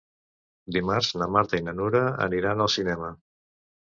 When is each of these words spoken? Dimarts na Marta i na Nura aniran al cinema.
Dimarts 0.77 1.09
na 1.21 1.27
Marta 1.35 1.59
i 1.59 1.65
na 1.67 1.75
Nura 1.81 2.01
aniran 2.27 2.65
al 2.65 2.71
cinema. 2.79 3.13